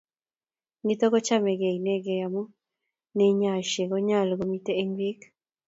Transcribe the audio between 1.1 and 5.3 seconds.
ko chamegei inegei amu neinyaise konyalu komiet eng piik